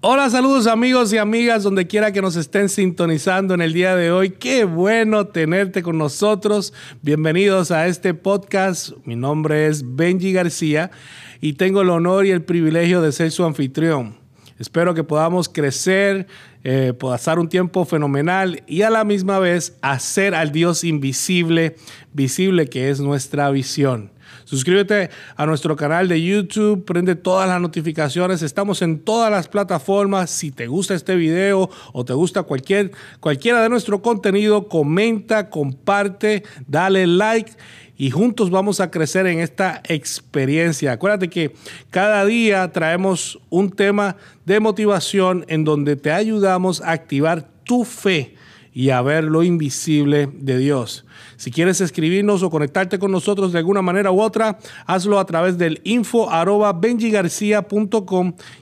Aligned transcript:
Hola, 0.00 0.30
saludos 0.30 0.68
amigos 0.68 1.12
y 1.12 1.18
amigas 1.18 1.64
donde 1.64 1.88
quiera 1.88 2.12
que 2.12 2.22
nos 2.22 2.36
estén 2.36 2.68
sintonizando 2.68 3.54
en 3.54 3.60
el 3.60 3.72
día 3.72 3.96
de 3.96 4.12
hoy. 4.12 4.30
Qué 4.30 4.62
bueno 4.62 5.26
tenerte 5.26 5.82
con 5.82 5.98
nosotros. 5.98 6.72
Bienvenidos 7.02 7.72
a 7.72 7.88
este 7.88 8.14
podcast. 8.14 8.92
Mi 9.04 9.16
nombre 9.16 9.66
es 9.66 9.96
Benji 9.96 10.32
García 10.32 10.92
y 11.40 11.54
tengo 11.54 11.80
el 11.80 11.90
honor 11.90 12.26
y 12.26 12.30
el 12.30 12.44
privilegio 12.44 13.02
de 13.02 13.10
ser 13.10 13.32
su 13.32 13.44
anfitrión. 13.44 14.16
Espero 14.60 14.94
que 14.94 15.02
podamos 15.02 15.48
crecer, 15.48 16.28
eh, 16.62 16.92
pasar 16.96 17.40
un 17.40 17.48
tiempo 17.48 17.84
fenomenal 17.84 18.62
y 18.68 18.82
a 18.82 18.90
la 18.90 19.02
misma 19.02 19.40
vez 19.40 19.78
hacer 19.82 20.32
al 20.32 20.52
Dios 20.52 20.84
invisible, 20.84 21.74
visible 22.12 22.68
que 22.68 22.90
es 22.90 23.00
nuestra 23.00 23.50
visión. 23.50 24.12
Suscríbete 24.44 25.10
a 25.36 25.46
nuestro 25.46 25.76
canal 25.76 26.08
de 26.08 26.22
YouTube, 26.22 26.84
prende 26.84 27.14
todas 27.14 27.48
las 27.48 27.60
notificaciones. 27.60 28.42
Estamos 28.42 28.82
en 28.82 29.00
todas 29.00 29.30
las 29.30 29.48
plataformas. 29.48 30.30
Si 30.30 30.50
te 30.50 30.66
gusta 30.66 30.94
este 30.94 31.16
video 31.16 31.70
o 31.92 32.04
te 32.04 32.12
gusta 32.12 32.42
cualquier, 32.44 32.92
cualquiera 33.20 33.62
de 33.62 33.68
nuestro 33.68 34.00
contenido, 34.02 34.68
comenta, 34.68 35.50
comparte, 35.50 36.44
dale 36.66 37.06
like 37.06 37.52
y 37.98 38.10
juntos 38.10 38.50
vamos 38.50 38.80
a 38.80 38.90
crecer 38.90 39.26
en 39.26 39.40
esta 39.40 39.82
experiencia. 39.84 40.92
Acuérdate 40.92 41.28
que 41.28 41.54
cada 41.90 42.24
día 42.24 42.70
traemos 42.72 43.40
un 43.50 43.70
tema 43.70 44.16
de 44.46 44.60
motivación 44.60 45.44
en 45.48 45.64
donde 45.64 45.96
te 45.96 46.12
ayudamos 46.12 46.80
a 46.80 46.92
activar 46.92 47.48
tu 47.64 47.84
fe 47.84 48.37
y 48.78 48.90
a 48.90 49.02
ver 49.02 49.24
lo 49.24 49.42
invisible 49.42 50.30
de 50.32 50.56
Dios. 50.56 51.04
Si 51.34 51.50
quieres 51.50 51.80
escribirnos 51.80 52.44
o 52.44 52.48
conectarte 52.50 53.00
con 53.00 53.10
nosotros 53.10 53.50
de 53.50 53.58
alguna 53.58 53.82
manera 53.82 54.12
u 54.12 54.20
otra, 54.20 54.60
hazlo 54.86 55.18
a 55.18 55.26
través 55.26 55.58
del 55.58 55.80
info 55.82 56.28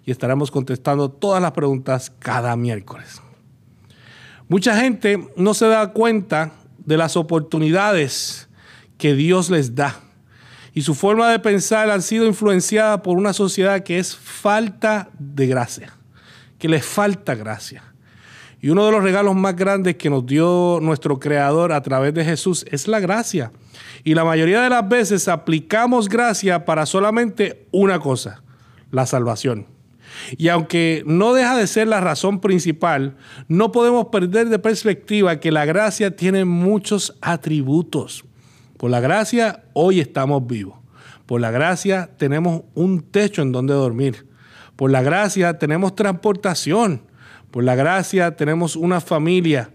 y 0.07 0.11
estaremos 0.11 0.51
contestando 0.51 1.11
todas 1.11 1.43
las 1.43 1.53
preguntas 1.53 2.11
cada 2.19 2.57
miércoles. 2.57 3.21
Mucha 4.49 4.81
gente 4.81 5.23
no 5.37 5.53
se 5.53 5.67
da 5.67 5.93
cuenta 5.93 6.53
de 6.79 6.97
las 6.97 7.19
oportunidades 7.19 8.49
que 8.97 9.13
Dios 9.13 9.51
les 9.51 9.75
da. 9.75 10.01
Y 10.73 10.81
su 10.81 10.95
forma 10.95 11.31
de 11.31 11.41
pensar 11.41 11.91
ha 11.91 12.01
sido 12.01 12.25
influenciada 12.25 13.03
por 13.03 13.19
una 13.19 13.35
sociedad 13.35 13.83
que 13.83 13.99
es 13.99 14.17
falta 14.17 15.11
de 15.19 15.47
gracia, 15.47 15.93
que 16.59 16.71
le 16.71 16.81
falta 16.81 17.35
gracia. 17.35 17.83
Y 18.61 18.71
uno 18.71 18.87
de 18.87 18.93
los 18.93 19.03
regalos 19.03 19.35
más 19.35 19.55
grandes 19.55 19.97
que 19.97 20.11
nos 20.11 20.25
dio 20.27 20.79
nuestro 20.81 21.19
Creador 21.21 21.73
a 21.73 21.83
través 21.83 22.15
de 22.15 22.25
Jesús 22.25 22.65
es 22.71 22.89
la 22.89 23.01
gracia. 23.01 23.53
Y 24.03 24.15
la 24.15 24.25
mayoría 24.25 24.63
de 24.63 24.71
las 24.71 24.89
veces 24.89 25.29
aplicamos 25.29 26.09
gracia 26.09 26.65
para 26.65 26.87
solamente 26.87 27.67
una 27.71 27.99
cosa, 27.99 28.43
la 28.91 29.07
salvación. 29.07 29.67
Y 30.37 30.49
aunque 30.49 31.03
no 31.07 31.35
deja 31.35 31.57
de 31.57 31.67
ser 31.67 31.89
la 31.89 32.01
razón 32.01 32.41
principal, 32.41 33.17
no 33.49 33.73
podemos 33.73 34.07
perder 34.07 34.49
de 34.49 34.59
perspectiva 34.59 35.41
que 35.41 35.53
la 35.53 35.65
gracia 35.65 36.17
tiene 36.17 36.45
muchos 36.45 37.17
atributos. 37.21 38.25
Por 38.77 38.91
la 38.91 39.01
gracia 39.01 39.65
hoy 39.73 40.01
estamos 40.01 40.47
vivos. 40.47 40.79
Por 41.27 41.41
la 41.41 41.51
gracia 41.51 42.11
tenemos 42.17 42.63
un 42.75 43.03
techo 43.03 43.43
en 43.43 43.53
donde 43.53 43.75
dormir. 43.75 44.27
Por 44.77 44.91
la 44.91 45.03
gracia 45.03 45.59
tenemos 45.59 45.95
transportación. 45.95 47.03
Por 47.51 47.65
la 47.65 47.75
gracia 47.75 48.37
tenemos 48.37 48.77
una 48.77 49.01
familia. 49.01 49.71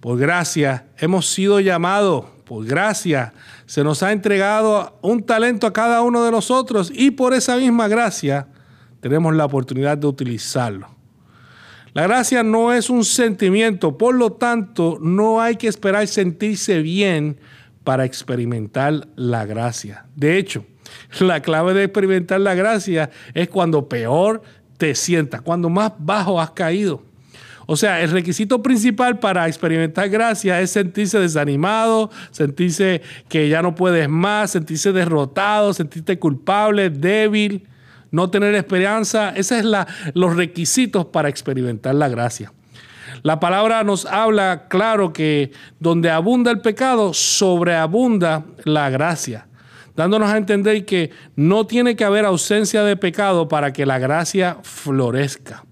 Por 0.00 0.18
gracia 0.18 0.86
hemos 0.98 1.26
sido 1.26 1.60
llamados. 1.60 2.26
Por 2.44 2.66
gracia 2.66 3.32
se 3.66 3.82
nos 3.82 4.02
ha 4.02 4.12
entregado 4.12 4.98
un 5.00 5.22
talento 5.22 5.66
a 5.66 5.72
cada 5.72 6.02
uno 6.02 6.24
de 6.24 6.30
nosotros 6.30 6.92
y 6.94 7.10
por 7.10 7.32
esa 7.32 7.56
misma 7.56 7.88
gracia 7.88 8.48
tenemos 9.00 9.34
la 9.34 9.46
oportunidad 9.46 9.96
de 9.96 10.06
utilizarlo. 10.06 10.88
La 11.94 12.02
gracia 12.02 12.42
no 12.42 12.72
es 12.72 12.90
un 12.90 13.04
sentimiento, 13.04 13.96
por 13.96 14.14
lo 14.16 14.32
tanto 14.32 14.98
no 15.00 15.40
hay 15.40 15.56
que 15.56 15.68
esperar 15.68 16.08
sentirse 16.08 16.82
bien 16.82 17.38
para 17.84 18.04
experimentar 18.04 19.06
la 19.14 19.46
gracia. 19.46 20.06
De 20.16 20.36
hecho, 20.36 20.64
la 21.20 21.40
clave 21.40 21.72
de 21.72 21.84
experimentar 21.84 22.40
la 22.40 22.54
gracia 22.54 23.10
es 23.32 23.48
cuando 23.48 23.88
peor 23.88 24.42
te 24.76 24.94
sientas, 24.94 25.40
cuando 25.40 25.70
más 25.70 25.92
bajo 25.98 26.40
has 26.40 26.50
caído. 26.50 27.02
O 27.66 27.76
sea, 27.76 28.02
el 28.02 28.10
requisito 28.10 28.62
principal 28.62 29.18
para 29.18 29.46
experimentar 29.46 30.08
gracia 30.08 30.60
es 30.60 30.70
sentirse 30.70 31.18
desanimado, 31.18 32.10
sentirse 32.30 33.02
que 33.28 33.48
ya 33.48 33.62
no 33.62 33.74
puedes 33.74 34.08
más, 34.08 34.50
sentirse 34.50 34.92
derrotado, 34.92 35.72
sentirte 35.72 36.18
culpable, 36.18 36.90
débil, 36.90 37.66
no 38.10 38.30
tener 38.30 38.54
esperanza. 38.54 39.30
Esos 39.30 39.62
son 39.62 39.86
los 40.14 40.36
requisitos 40.36 41.06
para 41.06 41.28
experimentar 41.28 41.94
la 41.94 42.08
gracia. 42.08 42.52
La 43.22 43.40
palabra 43.40 43.84
nos 43.84 44.06
habla 44.06 44.68
claro 44.68 45.12
que 45.12 45.52
donde 45.80 46.10
abunda 46.10 46.50
el 46.50 46.60
pecado, 46.60 47.14
sobreabunda 47.14 48.44
la 48.64 48.90
gracia, 48.90 49.46
dándonos 49.96 50.30
a 50.30 50.36
entender 50.36 50.84
que 50.84 51.10
no 51.36 51.66
tiene 51.66 51.96
que 51.96 52.04
haber 52.04 52.24
ausencia 52.24 52.82
de 52.82 52.96
pecado 52.96 53.48
para 53.48 53.72
que 53.72 53.86
la 53.86 53.98
gracia 53.98 54.58
florezca. 54.62 55.64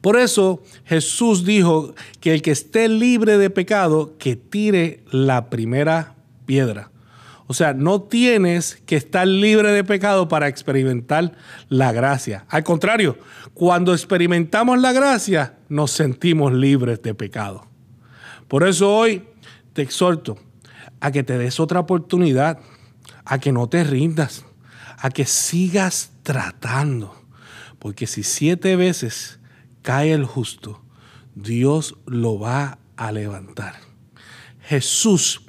Por 0.00 0.16
eso 0.16 0.62
Jesús 0.84 1.44
dijo 1.44 1.94
que 2.20 2.34
el 2.34 2.42
que 2.42 2.52
esté 2.52 2.88
libre 2.88 3.38
de 3.38 3.50
pecado, 3.50 4.16
que 4.18 4.36
tire 4.36 5.02
la 5.10 5.50
primera 5.50 6.14
piedra. 6.46 6.90
O 7.46 7.54
sea, 7.54 7.72
no 7.72 8.02
tienes 8.02 8.76
que 8.84 8.96
estar 8.96 9.26
libre 9.26 9.72
de 9.72 9.82
pecado 9.82 10.28
para 10.28 10.48
experimentar 10.48 11.32
la 11.70 11.92
gracia. 11.92 12.44
Al 12.48 12.62
contrario, 12.62 13.16
cuando 13.54 13.94
experimentamos 13.94 14.78
la 14.80 14.92
gracia, 14.92 15.56
nos 15.68 15.90
sentimos 15.90 16.52
libres 16.52 17.02
de 17.02 17.14
pecado. 17.14 17.66
Por 18.48 18.68
eso 18.68 18.94
hoy 18.94 19.24
te 19.72 19.82
exhorto 19.82 20.38
a 21.00 21.10
que 21.10 21.22
te 21.22 21.38
des 21.38 21.58
otra 21.58 21.80
oportunidad, 21.80 22.58
a 23.24 23.38
que 23.38 23.50
no 23.50 23.66
te 23.66 23.82
rindas, 23.82 24.44
a 24.98 25.10
que 25.10 25.24
sigas 25.24 26.12
tratando. 26.22 27.14
Porque 27.78 28.06
si 28.06 28.22
siete 28.22 28.76
veces 28.76 29.37
cae 29.88 30.12
el 30.12 30.26
justo, 30.26 30.82
Dios 31.34 31.96
lo 32.04 32.38
va 32.38 32.78
a 32.98 33.10
levantar. 33.10 33.76
Jesús 34.60 35.40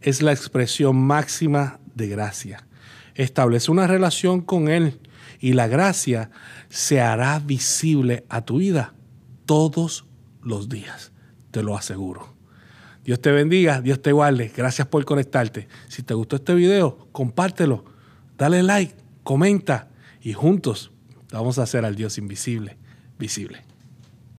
es 0.00 0.22
la 0.22 0.30
expresión 0.30 0.94
máxima 0.96 1.80
de 1.96 2.06
gracia. 2.06 2.64
Establece 3.16 3.72
una 3.72 3.88
relación 3.88 4.40
con 4.40 4.68
Él 4.68 5.00
y 5.40 5.54
la 5.54 5.66
gracia 5.66 6.30
se 6.68 7.00
hará 7.00 7.40
visible 7.40 8.24
a 8.28 8.42
tu 8.42 8.58
vida 8.58 8.94
todos 9.46 10.06
los 10.42 10.68
días, 10.68 11.10
te 11.50 11.64
lo 11.64 11.76
aseguro. 11.76 12.36
Dios 13.02 13.20
te 13.20 13.32
bendiga, 13.32 13.80
Dios 13.80 14.00
te 14.00 14.12
guarde. 14.12 14.52
Gracias 14.56 14.86
por 14.86 15.04
conectarte. 15.04 15.66
Si 15.88 16.04
te 16.04 16.14
gustó 16.14 16.36
este 16.36 16.54
video, 16.54 17.08
compártelo, 17.10 17.84
dale 18.36 18.62
like, 18.62 18.94
comenta 19.24 19.88
y 20.20 20.34
juntos 20.34 20.92
vamos 21.32 21.58
a 21.58 21.64
hacer 21.64 21.84
al 21.84 21.96
Dios 21.96 22.16
invisible 22.16 22.78
visible. 23.18 23.67